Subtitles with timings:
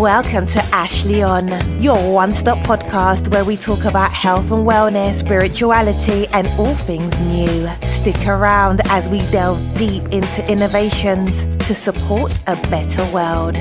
[0.00, 5.18] Welcome to Ashley On, your one stop podcast where we talk about health and wellness,
[5.18, 7.68] spirituality, and all things new.
[7.86, 13.58] Stick around as we delve deep into innovations to support a better world.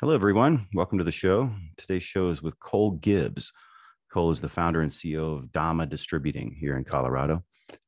[0.00, 0.66] Hello, everyone.
[0.74, 1.52] Welcome to the show.
[1.76, 3.52] Today's show is with Cole Gibbs.
[4.12, 7.44] Cole is the founder and CEO of Dama Distributing here in Colorado.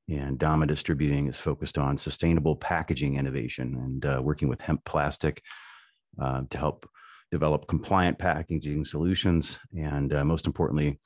[0.09, 5.43] And Dama Distributing is focused on sustainable packaging innovation and uh, working with hemp plastic
[6.21, 6.89] uh, to help
[7.31, 10.99] develop compliant packaging solutions and, uh, most importantly,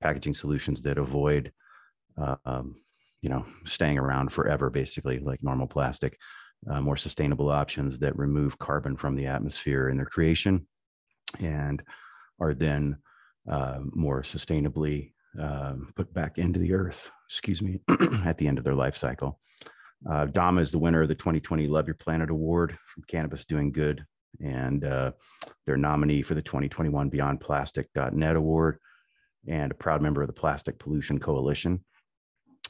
[0.00, 1.52] packaging solutions that avoid,
[2.44, 2.76] um,
[3.20, 6.16] you know, staying around forever, basically like normal plastic.
[6.70, 10.64] Uh, more sustainable options that remove carbon from the atmosphere in their creation
[11.40, 11.82] and
[12.38, 12.96] are then
[13.50, 17.80] uh, more sustainably um, put back into the earth, excuse me,
[18.24, 19.38] at the end of their life cycle.
[20.08, 23.72] Uh, Dama is the winner of the 2020 Love Your Planet Award from Cannabis Doing
[23.72, 24.04] Good,
[24.40, 25.12] and uh,
[25.66, 28.78] their nominee for the 2021 Beyond Plastic.net Award,
[29.46, 31.84] and a proud member of the Plastic Pollution Coalition.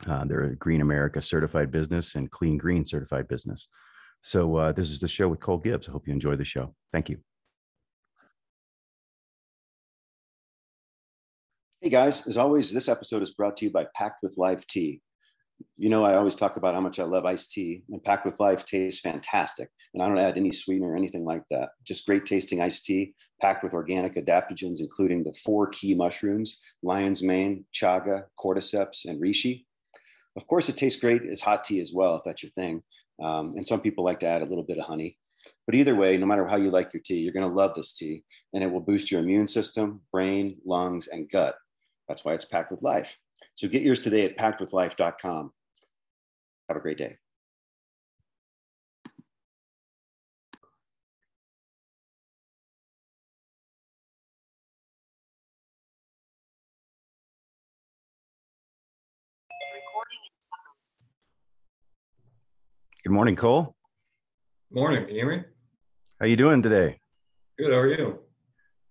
[0.07, 3.69] Uh, they're a Green America certified business and Clean Green certified business.
[4.21, 5.89] So, uh, this is the show with Cole Gibbs.
[5.89, 6.75] I hope you enjoy the show.
[6.93, 7.19] Thank you.
[11.83, 15.01] Hey guys, as always, this episode is brought to you by Packed with Life Tea.
[15.77, 18.39] You know, I always talk about how much I love iced tea, and Packed with
[18.39, 19.69] Life tastes fantastic.
[19.93, 21.71] And I don't add any sweetener or anything like that.
[21.85, 27.21] Just great tasting iced tea, packed with organic adaptogens, including the four key mushrooms lion's
[27.21, 29.65] mane, chaga, cordyceps, and reishi.
[30.37, 32.85] Of course, it tastes great as hot tea as well, if that's your thing.
[33.21, 35.19] Um, and some people like to add a little bit of honey.
[35.67, 37.93] But either way, no matter how you like your tea, you're going to love this
[37.93, 38.23] tea,
[38.55, 41.57] and it will boost your immune system, brain, lungs, and gut.
[42.13, 43.17] That's why it's packed with life.
[43.55, 45.51] So get yours today at packedwithlife.com.
[46.69, 47.17] Have a great day.
[63.03, 63.75] Good morning, Cole.
[64.71, 65.07] Morning.
[65.07, 65.45] Can you hear me?
[66.21, 67.01] How you doing today?
[67.59, 67.73] Good.
[67.73, 68.19] How are you?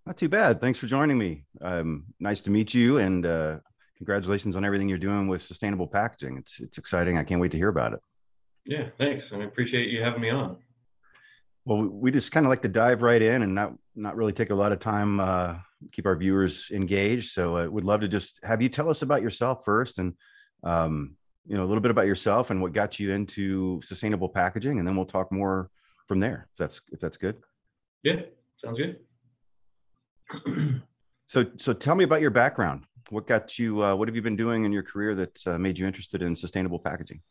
[0.05, 0.59] Not too bad.
[0.59, 1.43] Thanks for joining me.
[1.61, 3.57] Um, nice to meet you, and uh,
[3.97, 6.37] congratulations on everything you're doing with sustainable packaging.
[6.37, 7.17] It's it's exciting.
[7.17, 7.99] I can't wait to hear about it.
[8.65, 10.57] Yeah, thanks, and I appreciate you having me on.
[11.65, 14.49] Well, we just kind of like to dive right in and not not really take
[14.49, 15.57] a lot of time, uh,
[15.91, 17.31] keep our viewers engaged.
[17.31, 20.15] So, I uh, would love to just have you tell us about yourself first, and
[20.63, 24.79] um, you know a little bit about yourself and what got you into sustainable packaging,
[24.79, 25.69] and then we'll talk more
[26.07, 26.47] from there.
[26.53, 27.37] If that's if that's good.
[28.01, 28.21] Yeah,
[28.63, 28.97] sounds good
[31.25, 32.85] so, so tell me about your background.
[33.09, 33.83] What got you?
[33.83, 36.35] Uh, what have you been doing in your career that uh, made you interested in
[36.35, 37.21] sustainable packaging?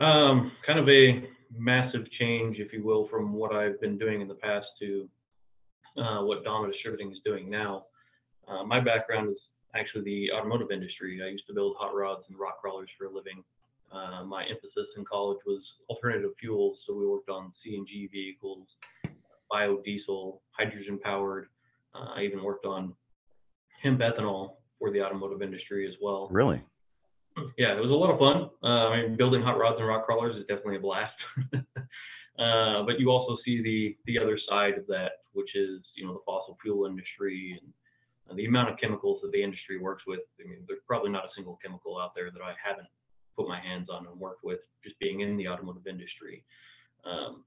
[0.00, 4.28] Um, kind of a massive change, if you will, from what I've been doing in
[4.28, 5.08] the past to
[5.96, 7.84] uh, what Dama Distributing is doing now.
[8.48, 9.36] Uh, my background is
[9.74, 11.20] actually the automotive industry.
[11.24, 13.44] I used to build hot rods and rock crawlers for a living.
[13.92, 15.60] Uh, my emphasis in college was
[15.90, 18.66] alternative fuels, so we worked on CNG vehicles,
[19.52, 21.48] biodiesel, hydrogen powered,
[21.94, 22.94] uh, I even worked on
[23.82, 26.28] hemp ethanol for the automotive industry as well.
[26.30, 26.62] Really?
[27.56, 28.50] Yeah, it was a lot of fun.
[28.62, 31.14] Uh, I mean, building hot rods and rock crawlers is definitely a blast.
[31.54, 36.12] uh, but you also see the the other side of that, which is you know
[36.12, 37.72] the fossil fuel industry and,
[38.36, 40.20] the amount of chemicals that the industry works with.
[40.40, 42.88] I mean, there's probably not a single chemical out there that I haven't
[43.36, 46.42] put my hands on and worked with, just being in the automotive industry.
[47.04, 47.44] Um,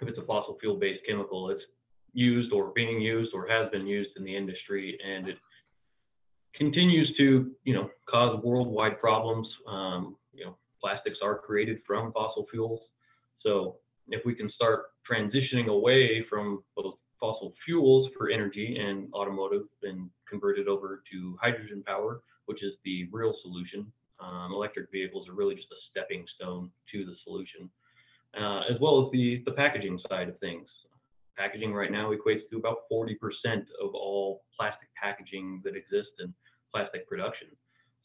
[0.00, 1.60] if it's a fossil fuel based chemical, it's
[2.12, 5.38] used or being used or has been used in the industry, and it
[6.54, 9.46] continues to, you know, cause worldwide problems.
[9.66, 12.80] Um, you know, plastics are created from fossil fuels,
[13.40, 13.76] so
[14.08, 20.08] if we can start transitioning away from both fossil fuels for energy and automotive and
[20.28, 23.90] convert it over to hydrogen power, which is the real solution.
[24.20, 27.70] Um, electric vehicles are really just a stepping stone to the solution,
[28.38, 30.66] uh, as well as the, the packaging side of things
[31.38, 33.14] packaging right now equates to about 40%
[33.82, 36.34] of all plastic packaging that exists in
[36.74, 37.48] plastic production.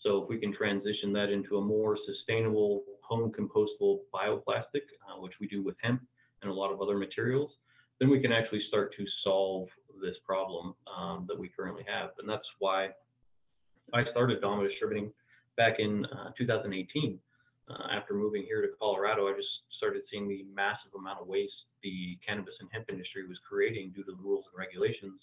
[0.01, 5.33] So if we can transition that into a more sustainable home compostable bioplastic, uh, which
[5.39, 6.01] we do with hemp
[6.41, 7.51] and a lot of other materials,
[7.99, 9.67] then we can actually start to solve
[10.01, 12.11] this problem um, that we currently have.
[12.19, 12.89] And that's why
[13.93, 15.11] I started Dama Distributing
[15.55, 17.19] back in uh, 2018.
[17.69, 21.53] Uh, after moving here to Colorado, I just started seeing the massive amount of waste
[21.81, 25.21] the cannabis and hemp industry was creating due to the rules and regulations.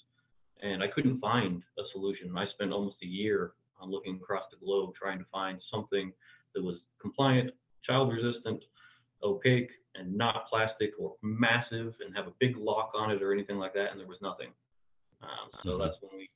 [0.63, 2.37] And I couldn't find a solution.
[2.37, 6.13] I spent almost a year on looking across the globe trying to find something
[6.55, 7.53] that was compliant,
[7.83, 8.63] child resistant,
[9.23, 13.59] opaque and not plastic or massive and have a big lock on it or anything
[13.59, 14.53] like that, and there was nothing.
[15.23, 15.79] Um, so Mhm.
[15.79, 16.31] that's when we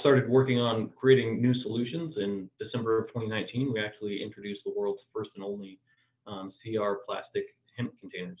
[0.00, 2.14] started working on creating new solutions.
[2.18, 5.78] In December of 2019, we actually introduced the world's first and only
[6.26, 7.44] um, CR plastic
[7.76, 8.40] hemp containers.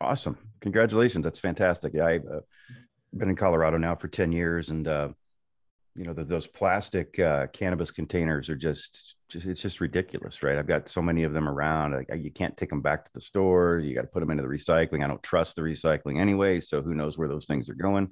[0.00, 0.36] Awesome.
[0.60, 1.24] Congratulations.
[1.24, 1.92] That's fantastic.
[1.94, 2.40] Yeah, I've uh,
[3.14, 5.08] been in Colorado now for 10 years and, uh,
[5.94, 10.58] you know, the, those plastic uh, cannabis containers are just, just, it's just ridiculous, right?
[10.58, 11.94] I've got so many of them around.
[11.94, 13.78] I, you can't take them back to the store.
[13.78, 15.04] You got to put them into the recycling.
[15.04, 16.60] I don't trust the recycling anyway.
[16.60, 18.10] So who knows where those things are going.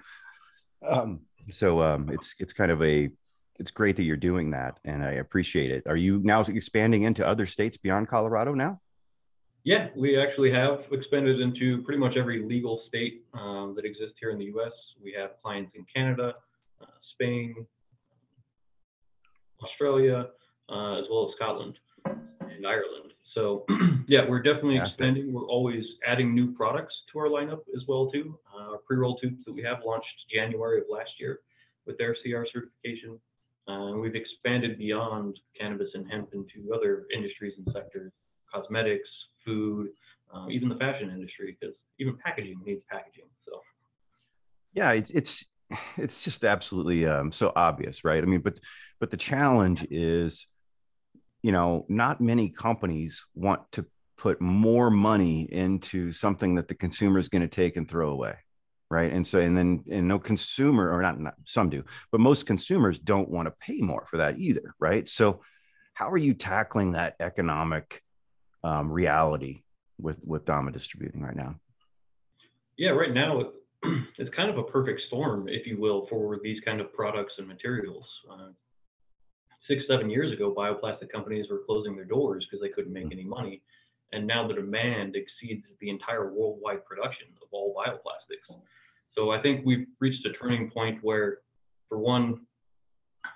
[0.87, 3.11] Um, so um, it's, it's kind of a,
[3.59, 5.85] it's great that you're doing that and I appreciate it.
[5.87, 8.81] Are you now expanding into other states beyond Colorado now?
[9.65, 14.31] Yeah, we actually have expanded into pretty much every legal state um, that exists here
[14.31, 14.73] in the U.S.
[15.03, 16.35] We have clients in Canada,
[16.81, 17.67] uh, Spain,
[19.63, 20.29] Australia,
[20.71, 23.10] uh, as well as Scotland and Ireland.
[23.35, 23.65] So
[24.09, 25.07] yeah, we're definitely Fantastic.
[25.07, 25.33] expanding.
[25.33, 28.39] We're always adding new products to our lineup as well too.
[28.53, 31.41] Uh, our pre-roll tubes that we have launched January of last year
[31.87, 33.19] with their CR certification.
[33.69, 38.13] Uh, we've expanded beyond cannabis and hemp into other industries and sectors,
[38.53, 39.09] cosmetics,
[39.45, 39.91] food,
[40.33, 43.27] um, even the fashion industry, because even packaging needs packaging.
[43.45, 43.61] So
[44.73, 45.45] yeah it's it's
[45.97, 48.59] it's just absolutely um, so obvious right i mean but
[48.99, 50.47] but the challenge is
[51.43, 57.19] you know not many companies want to put more money into something that the consumer
[57.19, 58.37] is going to take and throw away
[58.91, 59.13] right?
[59.13, 62.99] And so and then and no consumer or not, not some do but most consumers
[62.99, 65.09] don't want to pay more for that either right?
[65.09, 65.43] So
[65.95, 68.03] how are you tackling that economic
[68.65, 69.63] um, reality
[69.99, 71.57] with with dama distributing right now?
[72.77, 73.53] Yeah, right now
[74.19, 77.47] it's kind of a perfect storm, if you will, for these kind of products and
[77.47, 78.05] materials.
[78.31, 78.49] Uh,
[79.71, 83.25] six, seven years ago, bioplastic companies were closing their doors because they couldn't make any
[83.25, 83.63] money.
[84.13, 88.57] And now the demand exceeds the entire worldwide production of all bioplastics.
[89.15, 91.39] So I think we've reached a turning point where,
[91.89, 92.47] for one,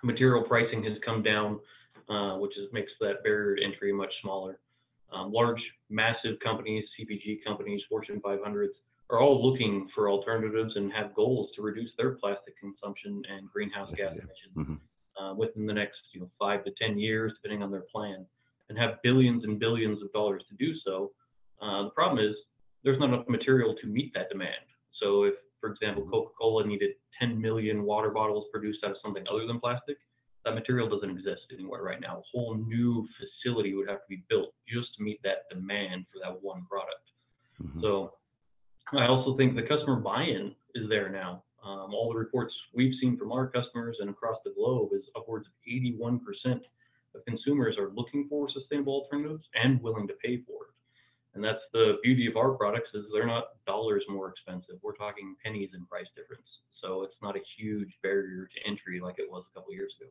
[0.02, 1.60] material pricing has come down,
[2.08, 4.58] uh, which is, makes that barrier to entry much smaller.
[5.12, 5.60] Um, large,
[5.90, 8.74] massive companies, CPG companies, Fortune 500s,
[9.10, 13.88] are all looking for alternatives and have goals to reduce their plastic consumption and greenhouse
[13.90, 14.80] Yes, gas emissions Mhm.
[15.20, 18.26] Uh, within the next you know, five to 10 years, depending on their plan,
[18.68, 21.12] and have billions and billions of dollars to do so.
[21.60, 22.34] Uh, the problem is
[22.82, 24.64] there's not enough material to meet that demand.
[25.00, 29.46] So if, for example, Coca-Cola needed 10 million water bottles produced out of something other
[29.46, 29.96] than plastic,
[30.44, 32.18] that material doesn't exist anywhere right now.
[32.18, 36.18] A whole new facility would have to be built just to meet that demand for
[36.22, 37.10] that one product.
[37.62, 37.80] Mhm.
[37.80, 38.14] So
[38.92, 41.42] I also think the customer buy-in is there now.
[41.64, 45.46] Um, all the reports we've seen from our customers and across the globe is upwards
[45.46, 46.20] of 81%
[47.14, 50.74] of consumers are looking for sustainable alternatives and willing to pay for it.
[51.34, 54.76] And that's the beauty of our products is they're not dollars more expensive.
[54.82, 56.46] We're talking pennies in price difference.
[56.82, 60.10] So it's not a huge barrier to entry like it was a couple years ago.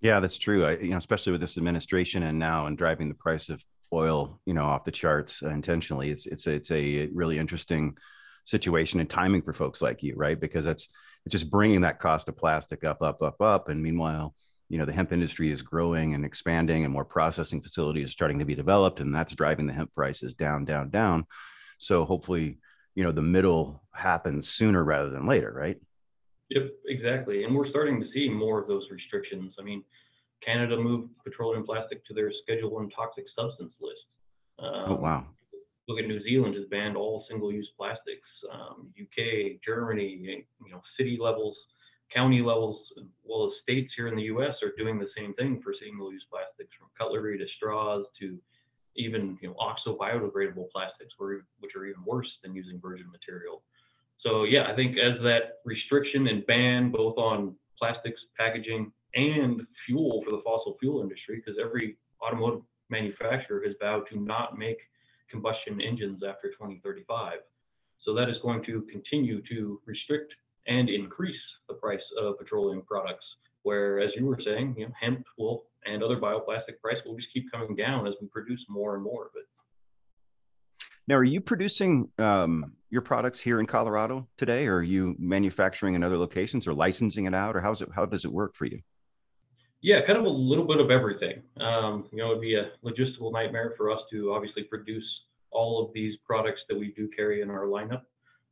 [0.00, 0.64] Yeah, that's true.
[0.64, 3.62] I, you know, especially with this administration and now and driving the price of
[3.92, 6.10] oil, you know, off the charts intentionally.
[6.10, 7.96] It's it's it's a really interesting
[8.44, 10.38] situation and timing for folks like you, right?
[10.38, 10.88] Because that's
[11.26, 14.34] it's just bringing that cost of plastic up, up, up, up, and meanwhile,
[14.70, 18.38] you know, the hemp industry is growing and expanding, and more processing facilities are starting
[18.38, 21.26] to be developed, and that's driving the hemp prices down, down, down.
[21.78, 22.58] So hopefully,
[22.94, 25.76] you know, the middle happens sooner rather than later, right?
[26.50, 27.44] Yep, exactly.
[27.44, 29.54] And we're starting to see more of those restrictions.
[29.58, 29.84] I mean,
[30.44, 34.00] Canada moved petroleum plastic to their Schedule One toxic substance list.
[34.58, 35.26] Oh Um, wow.
[35.90, 38.28] Look at New Zealand has banned all single-use plastics.
[38.52, 41.56] Um, UK, Germany, you know, city levels,
[42.14, 44.54] county levels, as well as states here in the U.S.
[44.62, 48.38] are doing the same thing for single-use plastics, from cutlery to straws to
[48.94, 53.62] even you know oxo biodegradable plastics, which are even worse than using virgin material.
[54.20, 60.22] So yeah, I think as that restriction and ban both on plastics, packaging, and fuel
[60.22, 64.78] for the fossil fuel industry, because every automotive manufacturer has vowed to not make
[65.40, 67.38] combustion engines after 2035.
[68.04, 70.32] So that is going to continue to restrict
[70.66, 73.24] and increase the price of petroleum products.
[73.62, 77.28] Where, as you were saying, you know, hemp will and other bioplastic price will just
[77.32, 79.46] keep coming down as we produce more and more of it.
[81.06, 85.94] Now, are you producing um, your products here in Colorado today, or are you manufacturing
[85.94, 87.88] in other locations, or licensing it out, or how's it?
[87.94, 88.80] How does it work for you?
[89.82, 91.42] Yeah, kind of a little bit of everything.
[91.58, 95.04] Um, you know, it'd be a logistical nightmare for us to obviously produce
[95.50, 98.02] all of these products that we do carry in our lineup.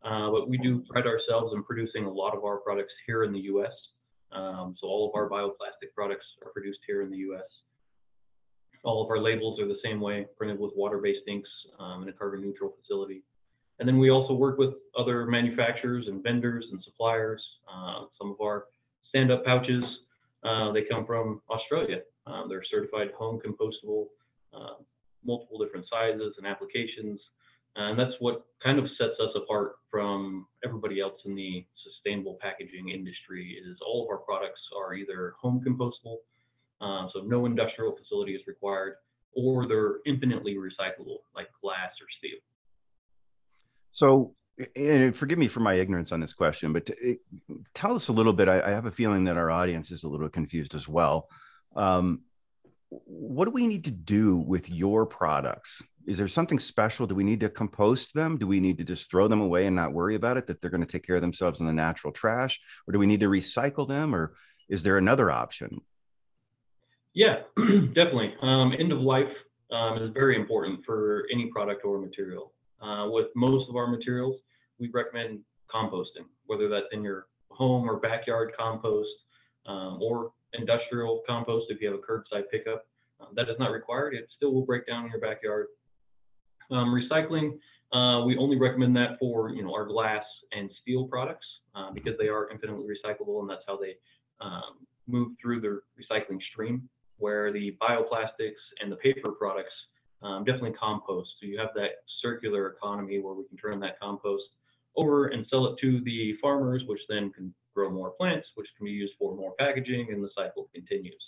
[0.04, 3.32] Uh, but we do pride ourselves in producing a lot of our products here in
[3.32, 3.72] the U.S.
[4.30, 7.42] Um, so all of our bioplastic products are produced here in the U.S.
[8.84, 11.48] All of our labels are the same way, printed with water-based inks
[11.80, 13.22] um, in a carbon neutral facility.
[13.78, 17.42] And then we also work with other manufacturers and vendors and suppliers.
[17.72, 18.66] Uh, some of our
[19.08, 19.84] stand-up pouches,
[20.44, 21.98] uh, they come from Australia.
[22.26, 24.06] Um, they're certified home compostable,
[24.52, 24.74] uh,
[25.24, 27.20] multiple different sizes and applications.
[27.76, 32.88] And that's what kind of sets us apart from everybody else in the sustainable packaging
[32.88, 36.18] industry is all of our products are either home compostable,
[36.80, 38.94] uh, so no industrial facility is required,
[39.34, 42.38] or they're infinitely recyclable like glass or steel.
[43.92, 44.34] So,
[44.76, 47.16] and forgive me for my ignorance on this question, but to,
[47.74, 48.48] tell us a little bit.
[48.48, 51.28] I, I, have a feeling that our audience is a little confused as well.
[51.76, 52.22] Um,
[52.90, 55.82] what do we need to do with your products?
[56.06, 57.06] Is there something special?
[57.06, 58.38] Do we need to compost them?
[58.38, 60.70] Do we need to just throw them away and not worry about it, that they're
[60.70, 62.58] going to take care of themselves in the natural trash?
[62.86, 64.14] Or do we need to recycle them?
[64.14, 64.34] Or
[64.68, 65.82] is there another option?
[67.12, 68.34] Yeah, definitely.
[68.40, 69.32] Um, end of life
[69.70, 72.52] um, is very important for any product or material.
[72.80, 74.36] Uh, with most of our materials,
[74.78, 75.40] we recommend
[75.74, 79.08] composting, whether that's in your home or backyard compost
[79.66, 82.86] um, or industrial compost if you have a curbside pickup.
[83.20, 84.14] Um, that is not required.
[84.14, 85.66] It still will break down in your backyard.
[86.70, 87.58] Um, recycling,
[87.92, 92.14] uh, we only recommend that for you know our glass and steel products uh, because
[92.18, 93.94] they are infinitely recyclable and that's how they
[94.40, 96.88] um, move through the recycling stream.
[97.16, 99.72] Where the bioplastics and the paper products
[100.22, 101.28] um, definitely compost.
[101.40, 104.44] So you have that circular economy where we can turn that compost
[104.96, 108.86] over and sell it to the farmers, which then can grow more plants, which can
[108.86, 111.24] be used for more packaging, and the cycle continues.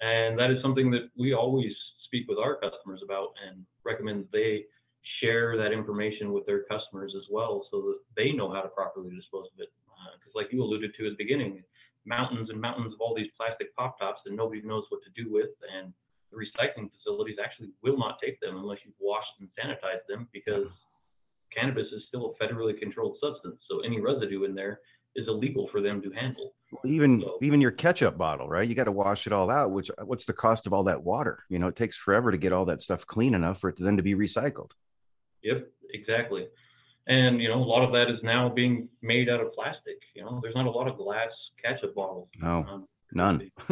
[0.00, 1.72] And that is something that we always
[2.06, 4.64] speak with our customers about and recommend they
[5.20, 9.10] share that information with their customers as well so that they know how to properly
[9.14, 9.68] dispose of it.
[10.16, 11.62] Because, uh, like you alluded to at the beginning,
[12.06, 15.30] mountains and mountains of all these plastic pop tops that nobody knows what to do
[15.30, 15.52] with.
[15.68, 15.92] And
[16.32, 20.72] the recycling facilities actually will not take them unless you've washed and sanitized them because
[21.56, 23.60] cannabis is still a federally controlled substance.
[23.68, 24.80] So any residue in there
[25.16, 26.54] is illegal for them to handle.
[26.84, 28.68] Even so, even your ketchup bottle, right?
[28.68, 29.72] You got to wash it all out.
[29.72, 31.44] Which what's the cost of all that water?
[31.48, 33.82] You know, it takes forever to get all that stuff clean enough for it to
[33.82, 34.70] then to be recycled.
[35.42, 36.46] Yep, exactly.
[37.08, 39.98] And you know, a lot of that is now being made out of plastic.
[40.14, 41.30] You know, there's not a lot of glass
[41.62, 42.28] ketchup bottles.
[42.40, 43.50] No, um, none.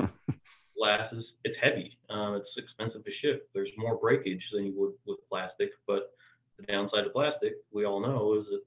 [0.76, 1.98] glass is it's heavy.
[2.10, 3.48] Um, it's expensive to ship.
[3.54, 6.10] There's more breakage than you would with plastic, but
[6.58, 8.58] the downside of plastic, we all know, is a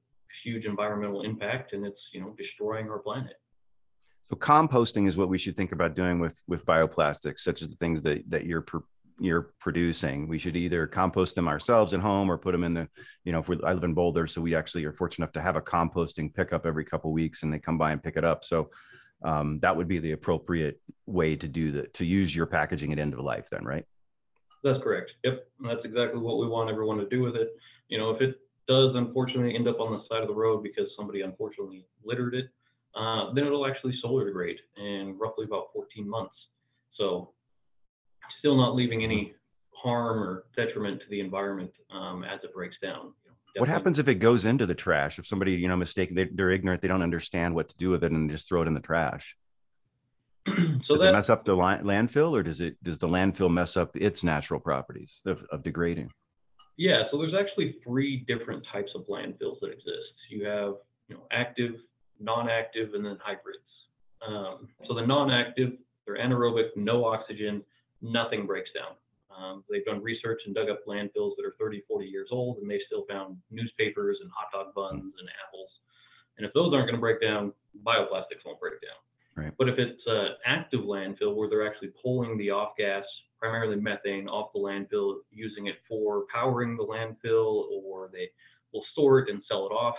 [0.44, 3.34] huge environmental impact, and it's you know destroying our planet.
[4.30, 7.76] So composting is what we should think about doing with with bioplastics, such as the
[7.76, 8.66] things that that you're
[9.20, 10.28] you're producing.
[10.28, 12.88] We should either compost them ourselves at home or put them in the,
[13.24, 15.42] you know, if we I live in Boulder, so we actually are fortunate enough to
[15.42, 18.46] have a composting pickup every couple weeks, and they come by and pick it up.
[18.46, 18.70] So
[19.24, 23.00] um, that would be the appropriate way to do the to use your packaging at
[23.00, 23.48] end of life.
[23.52, 23.86] Then, right?
[24.64, 25.12] That's correct.
[25.24, 27.50] Yep, that's exactly what we want everyone to do with it.
[27.92, 30.86] You know, if it does unfortunately end up on the side of the road because
[30.98, 32.50] somebody unfortunately littered it,
[32.96, 36.34] uh, then it'll actually solar degrade in roughly about 14 months.
[36.98, 37.32] So
[38.40, 39.34] still not leaving any
[39.76, 43.14] harm or detriment to the environment um, as it breaks down.
[43.58, 45.20] what happens if it goes into the trash?
[45.20, 48.04] If somebody, you know, mistaken, they, are ignorant, they don't understand what to do with
[48.06, 49.36] it, and just throw it in the trash.
[50.48, 50.54] so
[50.90, 53.96] does that, it mess up the landfill, or does it does the landfill mess up
[53.96, 56.12] its natural properties of, of degrading?
[56.78, 60.14] Yeah, so there's actually three different types of landfills that exist.
[60.30, 60.76] You have,
[61.08, 61.76] you know, active,
[62.20, 63.60] non-active, and then hybrids.
[64.26, 65.74] Um, so the non-active,
[66.06, 67.64] they're anaerobic, no oxygen,
[68.02, 68.96] nothing breaks down.
[69.36, 72.70] Um, they've done research and dug up landfills that are 30, 40 years old, and
[72.70, 75.70] they still found newspapers and hot dog buns and apples.
[76.38, 77.54] And if those aren't going to break down,
[77.86, 79.44] bioplastics won't break down.
[79.44, 79.54] Right.
[79.58, 83.04] But if it's an active landfill where they're actually pulling the off gas,
[83.42, 88.30] primarily methane, off the landfill, using it for powering the landfill, or they
[88.72, 89.96] will store it and sell it off,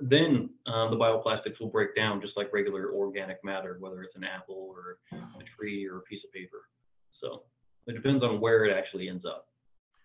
[0.00, 4.24] then um, the bioplastics will break down just like regular organic matter, whether it's an
[4.24, 6.68] apple or a tree or a piece of paper.
[7.20, 7.42] So
[7.86, 9.48] it depends on where it actually ends up.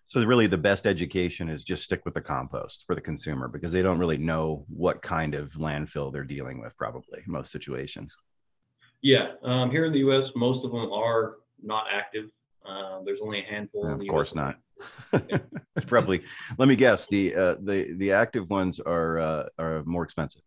[0.08, 3.72] So really, the best education is just stick with the compost for the consumer because
[3.72, 6.78] they don't really know what kind of landfill they're dealing with.
[6.78, 8.16] Probably in most situations.
[9.02, 12.26] Yeah, um, here in the U.S., most of them are not active.
[12.68, 13.88] Uh, there's only a handful.
[13.88, 14.56] of course US not.
[15.88, 16.24] probably.
[16.58, 17.08] Let me guess.
[17.08, 20.42] The uh, the the active ones are uh, are more expensive.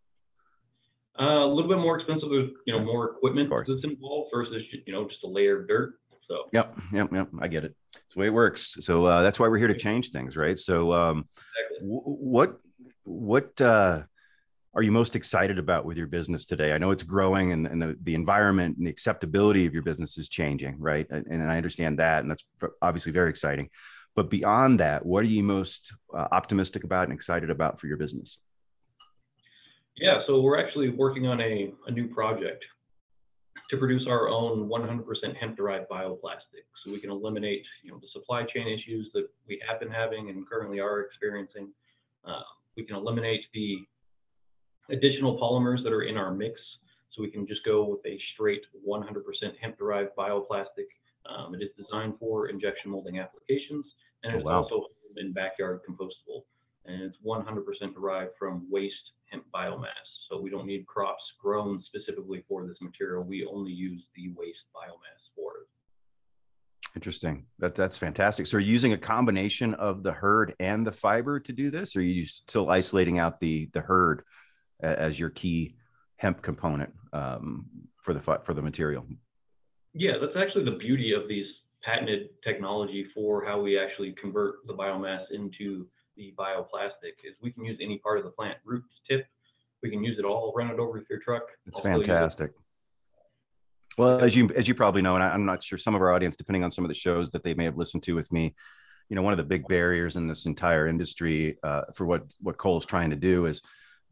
[1.19, 2.29] Uh, a little bit more expensive.
[2.29, 5.95] There's you know more equipment that's involved versus you know just a layer of dirt.
[6.29, 6.43] So.
[6.53, 7.27] Yep, yep, yep.
[7.41, 7.75] I get it.
[7.95, 8.77] It's the way it works.
[8.81, 10.59] So uh, that's why we're here to change things, right?
[10.59, 11.27] So, um,
[11.71, 11.89] exactly.
[11.89, 12.59] w- what,
[13.03, 14.03] what uh,
[14.79, 16.71] are you most excited about with your business today?
[16.71, 20.17] I know it's growing and, and the, the environment and the acceptability of your business
[20.17, 21.05] is changing, right?
[21.09, 22.21] And, and I understand that.
[22.21, 22.45] And that's
[22.81, 23.71] obviously very exciting.
[24.15, 27.97] But beyond that, what are you most uh, optimistic about and excited about for your
[27.97, 28.39] business?
[29.97, 32.63] Yeah, so we're actually working on a, a new project
[33.71, 35.03] to produce our own 100%
[35.37, 39.81] hemp-derived bioplastic, so we can eliminate, you know, the supply chain issues that we have
[39.81, 41.67] been having and currently are experiencing.
[42.23, 42.43] Uh,
[42.77, 43.85] we can eliminate the
[44.89, 46.59] additional polymers that are in our mix,
[47.11, 49.03] so we can just go with a straight 100%
[49.61, 50.87] hemp-derived bioplastic.
[51.25, 53.85] Um, it is designed for injection molding applications,
[54.23, 54.63] and oh, it's wow.
[54.63, 56.43] also in backyard compostable,
[56.85, 58.95] and it's 100% derived from waste
[59.31, 59.87] hemp biomass.
[60.29, 63.23] So we don't need crops grown specifically for this material.
[63.23, 65.67] We only use the waste biomass for it.
[66.95, 67.45] Interesting.
[67.59, 68.47] That that's fantastic.
[68.47, 71.95] So, are you using a combination of the hurd and the fiber to do this,
[71.95, 74.23] or are you still isolating out the the hurd
[74.81, 75.75] as your key
[76.17, 77.65] hemp component um,
[78.01, 79.05] for the for the material?
[79.93, 81.47] Yeah, that's actually the beauty of these
[81.83, 87.15] patented technology for how we actually convert the biomass into the bioplastic.
[87.23, 89.25] Is we can use any part of the plant, root tip,
[89.81, 91.43] we can use it all, run it over with your truck.
[91.65, 92.51] It's fantastic.
[93.97, 96.13] Well, as you as you probably know, and I, am not sure some of our
[96.13, 98.55] audience, depending on some of the shows that they may have listened to with me,
[99.09, 102.57] you know, one of the big barriers in this entire industry uh, for what what
[102.57, 103.61] Cole is trying to do is,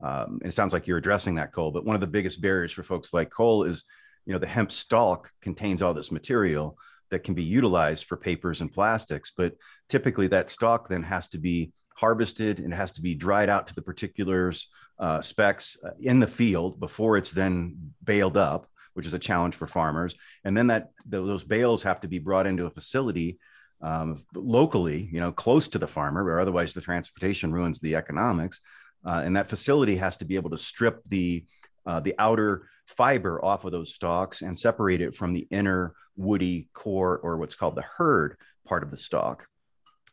[0.01, 1.72] um, it sounds like you're addressing that, Cole.
[1.72, 3.84] But one of the biggest barriers for folks like Cole is,
[4.25, 6.77] you know, the hemp stalk contains all this material
[7.10, 9.54] that can be utilized for papers and plastics, but
[9.89, 13.75] typically that stalk then has to be harvested and has to be dried out to
[13.75, 14.68] the particulars
[15.00, 19.56] uh, specs uh, in the field before it's then baled up, which is a challenge
[19.56, 20.16] for farmers.
[20.44, 23.39] And then that those bales have to be brought into a facility
[23.82, 28.60] um, locally, you know, close to the farmer, or otherwise the transportation ruins the economics.
[29.08, 31.46] Uh, and that facility has to be able to strip the
[31.86, 36.68] uh, the outer fiber off of those stalks and separate it from the inner woody
[36.74, 38.38] core, or what's called the hurd
[38.68, 39.48] part of the stalk.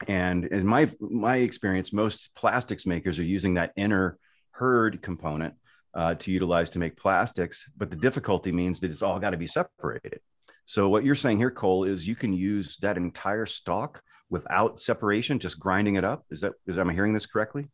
[0.07, 4.18] And in my my experience, most plastics makers are using that inner
[4.53, 5.55] hurd component
[5.95, 7.68] uh, to utilize to make plastics.
[7.77, 10.21] But the difficulty means that it's all got to be separated.
[10.66, 15.38] So what you're saying here, Cole, is you can use that entire stalk without separation,
[15.38, 16.25] just grinding it up.
[16.31, 17.68] Is that is am I hearing this correctly?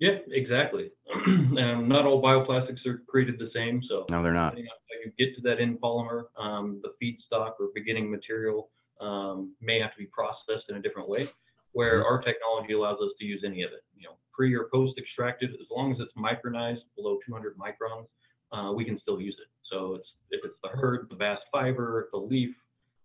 [0.00, 0.90] Yeah, exactly.
[1.26, 3.82] um, not all bioplastics are created the same.
[3.88, 4.58] So no, they're not.
[4.58, 4.66] you
[5.18, 9.98] get to that end polymer, um, the feedstock or beginning material um, may have to
[9.98, 11.28] be processed in a different way.
[11.72, 12.06] Where mm-hmm.
[12.06, 13.84] our technology allows us to use any of it.
[13.96, 18.06] You know, pre or post extracted, as long as it's micronized below 200 microns,
[18.52, 19.48] uh, we can still use it.
[19.70, 22.54] So it's if it's the hurd, the bast fiber, the leaf,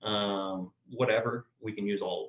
[0.03, 2.28] um, whatever, we can use all of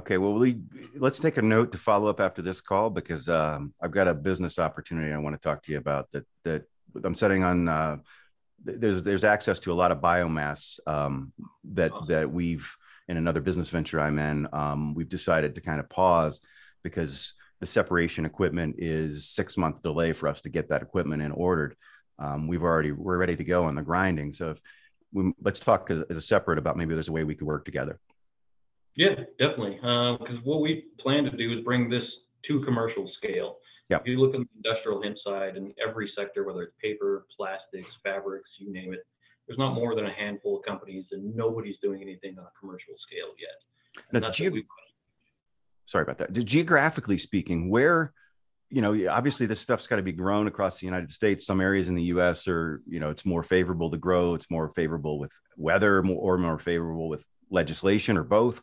[0.00, 0.56] Okay, well, we
[0.94, 4.14] let's take a note to follow up after this call because um, I've got a
[4.14, 6.64] business opportunity I want to talk to you about that that
[7.04, 7.68] I'm setting on.
[7.68, 7.96] Uh,
[8.64, 11.34] there's there's access to a lot of biomass um,
[11.72, 12.08] that awesome.
[12.08, 12.74] that we've
[13.08, 14.48] in another business venture I'm in.
[14.54, 16.40] Um, we've decided to kind of pause
[16.82, 21.30] because the separation equipment is six month delay for us to get that equipment in
[21.30, 21.76] ordered.
[22.18, 24.32] Um, we've already we're ready to go on the grinding.
[24.32, 24.60] So if
[25.12, 27.66] we, let's talk as, as, a separate about maybe there's a way we could work
[27.66, 28.00] together.
[28.96, 29.76] Yeah, definitely.
[29.76, 32.04] Because uh, what we plan to do is bring this
[32.48, 33.56] to commercial scale.
[33.88, 33.98] Yeah.
[33.98, 37.92] If you look at the industrial hemp side in every sector, whether it's paper, plastics,
[38.04, 39.00] fabrics, you name it,
[39.46, 42.94] there's not more than a handful of companies, and nobody's doing anything on a commercial
[43.06, 44.04] scale yet.
[44.12, 44.64] And now, ge-
[45.86, 46.32] sorry about that.
[46.32, 48.12] Geographically speaking, where
[48.70, 51.44] you know, obviously this stuff's got to be grown across the United States.
[51.44, 52.46] Some areas in the U.S.
[52.46, 54.34] are, you know, it's more favorable to grow.
[54.34, 58.62] It's more favorable with weather, or more favorable with legislation, or both.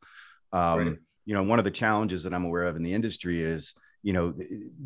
[0.51, 0.97] Um, right.
[1.25, 4.13] You know, one of the challenges that I'm aware of in the industry is, you
[4.13, 4.33] know,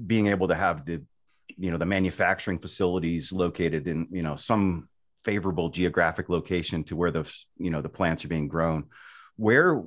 [0.07, 1.03] being able to have the,
[1.55, 4.89] you know, the manufacturing facilities located in, you know, some
[5.23, 8.85] favorable geographic location to where the, you know, the plants are being grown
[9.41, 9.81] where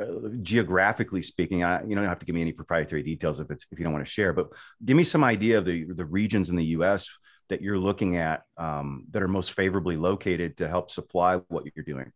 [0.00, 3.64] uh, geographically speaking I, you don't have to give me any proprietary details if it's
[3.70, 4.48] if you don't want to share but
[4.84, 7.08] give me some idea of the the regions in the us
[7.48, 11.84] that you're looking at um, that are most favorably located to help supply what you're
[11.84, 12.10] doing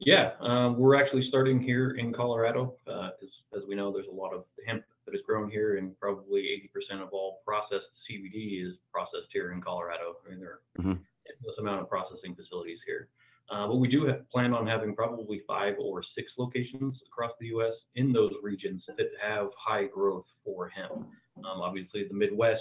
[0.00, 3.10] yeah um, we're actually starting here in colorado uh,
[3.56, 7.02] as we know there's a lot of hemp that is grown here and probably 80%
[7.02, 10.90] of all processed cbd is processed here in colorado i mean there are mm-hmm.
[10.90, 13.08] endless amount of processing facilities here
[13.50, 17.46] uh, but we do have, plan on having probably five or six locations across the
[17.46, 17.72] U.S.
[17.94, 20.92] in those regions that have high growth for hemp.
[21.38, 22.60] Um, obviously, the Midwest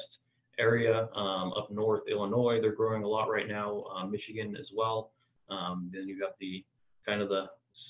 [0.59, 3.83] area, um, up north, Illinois, they're growing a lot right now.
[3.93, 5.11] Uh, Michigan as well.
[5.49, 6.63] Um, then you got the
[7.07, 7.45] kind of the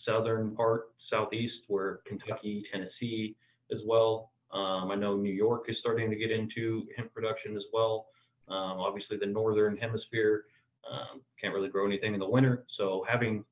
[0.05, 3.35] southern part, southeast, where Kentucky, Tennessee
[3.71, 4.31] as well.
[4.53, 8.07] Um, I know New York is starting to get into hemp production as well.
[8.47, 10.45] Um, obviously, the northern hemisphere
[10.89, 13.43] um, can't really grow anything in the winter, so having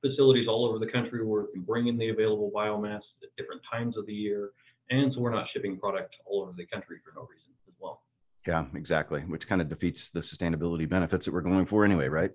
[0.00, 3.62] facilities all over the country where we can bring in the available biomass at different
[3.70, 4.50] times of the year,
[4.90, 8.02] and so we're not shipping product all over the country for no reason as well.
[8.46, 9.22] Yeah, exactly.
[9.22, 12.30] Which kind of defeats the sustainability benefits that we're going for anyway, right?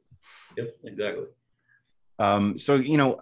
[0.58, 1.26] Yep, exactly.
[2.22, 3.20] Um, so you know,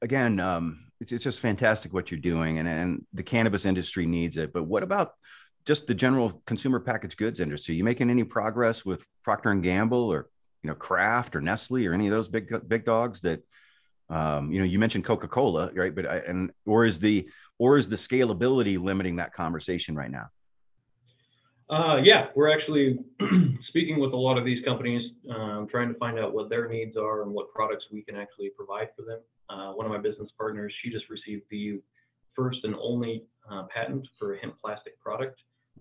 [0.00, 4.38] again, um, it's, it's just fantastic what you're doing, and and the cannabis industry needs
[4.38, 4.54] it.
[4.54, 5.12] But what about
[5.66, 7.74] just the general consumer packaged goods industry?
[7.74, 10.30] You making any progress with Procter and Gamble or
[10.62, 13.42] you know Kraft or Nestle or any of those big big dogs that
[14.08, 15.94] um, you know you mentioned Coca Cola, right?
[15.94, 17.28] But I, and or is the
[17.58, 20.28] or is the scalability limiting that conversation right now?
[21.70, 22.98] Uh, yeah, we're actually
[23.68, 26.96] speaking with a lot of these companies, um, trying to find out what their needs
[26.96, 29.20] are and what products we can actually provide for them.
[29.50, 31.78] Uh, one of my business partners, she just received the
[32.34, 35.40] first and only uh, patent for a hemp plastic product,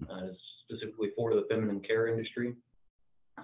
[0.09, 0.27] uh,
[0.65, 2.53] specifically for the feminine care industry.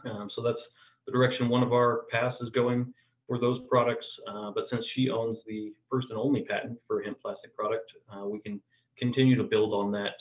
[0.05, 0.59] Um, so that's
[1.05, 2.93] the direction one of our paths is going
[3.25, 4.05] for those products.
[4.27, 7.89] Uh, but since she owns the first and only patent for a hemp plastic product,
[8.13, 8.59] uh, we can
[8.97, 10.15] continue to build on that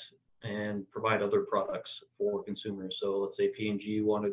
[0.45, 2.95] and provide other products for consumers.
[3.01, 4.33] So let's say P&G wanted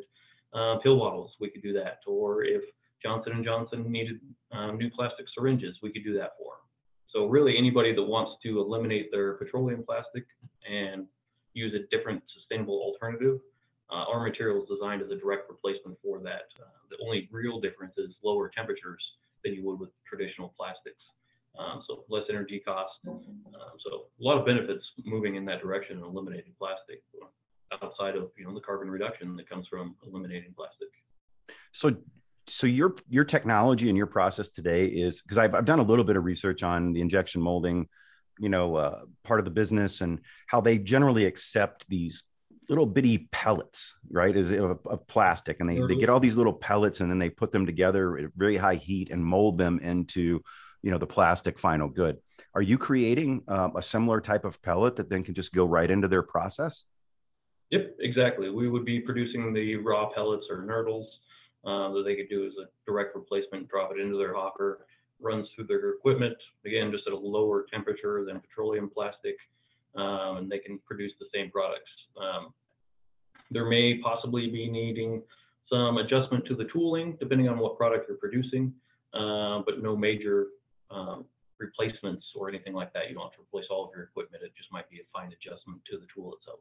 [0.53, 1.99] uh, pill bottles, we could do that.
[2.07, 2.61] Or if
[3.03, 4.19] Johnson & Johnson needed
[4.51, 6.65] um, new plastic syringes, we could do that for them.
[7.13, 10.25] So really anybody that wants to eliminate their petroleum plastic
[10.69, 11.05] and
[11.53, 13.39] use a different sustainable alternative,
[13.91, 16.49] uh, our material is designed as a direct replacement for that.
[16.59, 19.03] Uh, the only real difference is lower temperatures
[19.43, 21.01] than you would with traditional plastics.
[21.57, 22.93] Um, so less energy cost.
[23.07, 23.21] Um,
[23.83, 27.01] so a lot of benefits moving in that direction and eliminating plastic
[27.83, 30.87] outside of you know the carbon reduction that comes from eliminating plastic.
[31.71, 31.95] So
[32.47, 36.03] so your your technology and your process today is because I've, I've done a little
[36.03, 37.87] bit of research on the injection molding
[38.39, 42.23] you know uh, part of the business and how they generally accept these
[42.67, 45.87] little bitty pellets right is of, of plastic and they, mm-hmm.
[45.87, 48.75] they get all these little pellets and then they put them together at very high
[48.75, 50.41] heat and mold them into
[50.81, 52.17] you know the plastic final good.
[52.53, 55.89] Are you creating um, a similar type of pellet that then can just go right
[55.89, 56.85] into their process?
[57.71, 58.49] Yep exactly.
[58.49, 61.07] We would be producing the raw pellets or nurdles
[61.65, 64.85] um, that they could do as a direct replacement, drop it into their hopper,
[65.19, 69.35] runs through their equipment, again, just at a lower temperature than petroleum plastic,
[69.95, 71.89] um, and they can produce the same products.
[72.17, 72.53] Um,
[73.51, 75.21] there may possibly be needing
[75.69, 78.73] some adjustment to the tooling, depending on what product you're producing,
[79.13, 80.47] uh, but no major
[80.91, 81.25] um,
[81.59, 83.09] replacements or anything like that.
[83.09, 84.43] You don't have to replace all of your equipment.
[84.43, 86.59] It just might be a fine adjustment to the tool itself.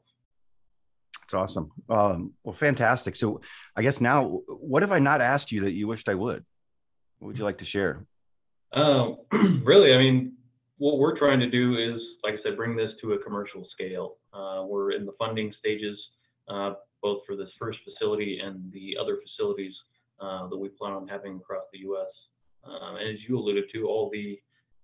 [1.24, 1.70] It's awesome.
[1.90, 3.14] Um, well, fantastic.
[3.14, 3.42] So,
[3.76, 6.44] I guess now, what have I not asked you that you wished I would?
[7.18, 8.06] What would you like to share?
[8.72, 9.18] Um,
[9.64, 10.32] really, I mean,
[10.78, 14.16] what we're trying to do is, like I said, bring this to a commercial scale.
[14.32, 15.98] Uh, we're in the funding stages,
[16.48, 19.74] uh, both for this first facility and the other facilities
[20.20, 22.06] uh, that we plan on having across the U.S.
[22.64, 24.38] Um, and as you alluded to, all the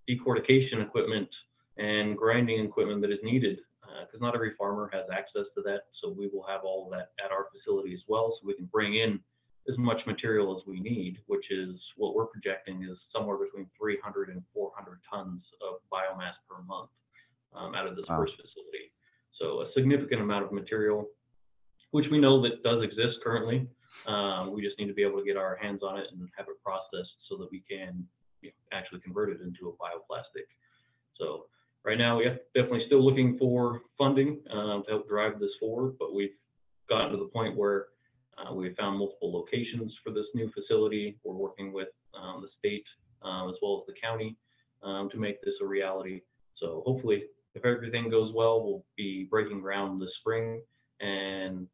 [0.08, 1.28] decortication equipment
[1.76, 5.82] and grinding equipment that is needed because uh, not every farmer has access to that.
[6.02, 8.66] So we will have all of that at our facility as well, so we can
[8.66, 9.20] bring in
[9.68, 14.28] as much material as we need, which is what we're projecting is somewhere between 300
[14.28, 16.90] and 400 tons of biomass per month
[17.56, 18.18] um, out of this wow.
[18.18, 18.92] first facility.
[19.40, 21.08] So a significant amount of material,
[21.94, 23.68] which we know that does exist currently.
[24.08, 26.48] Um, we just need to be able to get our hands on it and have
[26.48, 28.04] it processed so that we can
[28.42, 30.46] you know, actually convert it into a bioplastic.
[31.16, 31.46] So
[31.84, 35.94] right now, we are definitely still looking for funding uh, to help drive this forward,
[36.00, 36.34] but we've
[36.88, 37.86] gotten to the point where
[38.38, 41.16] uh, we've found multiple locations for this new facility.
[41.22, 42.86] We're working with um, the state
[43.22, 44.36] um, as well as the county
[44.82, 46.22] um, to make this a reality.
[46.56, 50.60] So hopefully, if everything goes well, we'll be breaking ground this spring
[51.00, 51.68] and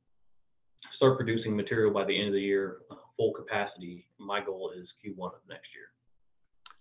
[1.00, 4.06] start producing material by the end of the year, uh, full capacity.
[4.18, 5.86] My goal is Q1 of next year.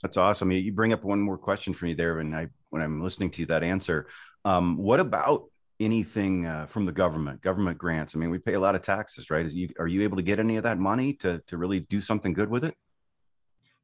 [0.01, 0.51] That's awesome.
[0.51, 3.45] You bring up one more question for me there, and I when I'm listening to
[3.45, 4.07] that answer,
[4.43, 5.45] um, what about
[5.79, 8.13] anything uh, from the government, government grants?
[8.13, 9.49] I mean, we pay a lot of taxes, right?
[9.49, 12.33] You, are you able to get any of that money to to really do something
[12.33, 12.75] good with it?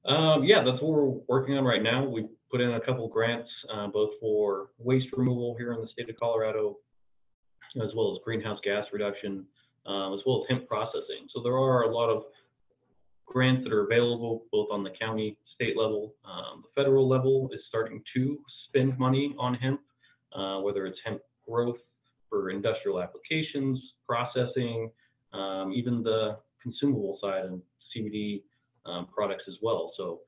[0.05, 2.03] Um, yeah, that's what we're working on right now.
[2.03, 6.09] We put in a couple grants, uh, both for waste removal here in the state
[6.09, 6.77] of Colorado,
[7.81, 9.45] as well as greenhouse gas reduction,
[9.85, 11.27] um, as well as hemp processing.
[11.33, 12.23] So there are a lot of
[13.25, 16.13] grants that are available both on the county state level.
[16.25, 19.81] Um, the federal level is starting to spend money on hemp,
[20.35, 21.77] uh, whether it's hemp growth
[22.29, 24.91] for industrial applications, processing,
[25.33, 27.61] um, even the consumable side and
[27.95, 28.43] CBD
[28.85, 29.91] um, products as well.
[29.97, 30.21] So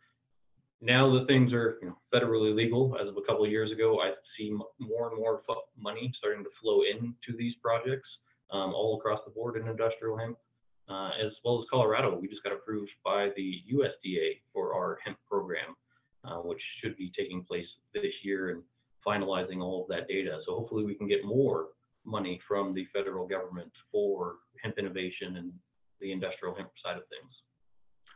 [0.81, 3.99] now that things are you know, federally legal as of a couple of years ago,
[3.99, 5.41] I see more and more
[5.79, 8.07] money starting to flow into these projects
[8.51, 10.37] um, all across the board in industrial hemp,
[10.89, 12.17] uh, as well as Colorado.
[12.19, 15.75] We just got approved by the USDA for our hemp program,
[16.23, 18.63] uh, which should be taking place this year and
[19.05, 20.39] finalizing all of that data.
[20.45, 21.67] So hopefully we can get more
[22.05, 25.51] money from the federal government for hemp innovation and
[26.01, 27.33] the industrial hemp side of things.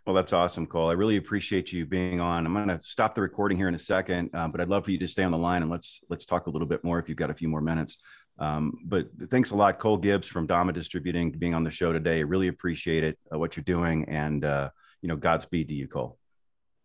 [0.06, 0.89] Well, that's awesome, Cole.
[0.89, 2.48] I really appreciate you being on.
[2.48, 4.91] I'm going to stop the recording here in a second, uh, but I'd love for
[4.91, 7.08] you to stay on the line and let's let's talk a little bit more if
[7.08, 8.00] you've got a few more minutes.
[8.41, 12.23] Um, but thanks a lot, Cole Gibbs from Dama Distributing, being on the show today.
[12.23, 14.71] Really appreciate it, uh, what you're doing, and uh,
[15.04, 16.17] you know, Godspeed to you, Cole.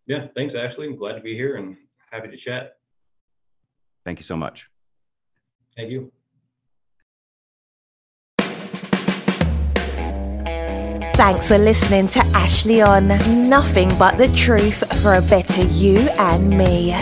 [0.05, 0.85] Yeah, thanks, Ashley.
[0.85, 1.75] I'm glad to be here and
[2.11, 2.77] happy to chat.
[4.05, 4.67] Thank you so much.
[5.75, 6.11] Thank you.
[11.15, 13.07] Thanks for listening to Ashley on
[13.49, 16.93] Nothing But the Truth for a Better You and Me.